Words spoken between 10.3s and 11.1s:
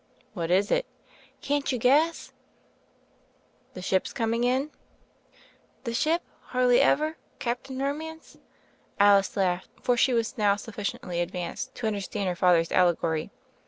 now suffi